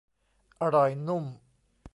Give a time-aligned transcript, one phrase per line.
[0.61, 1.23] อร่อยนุ่ม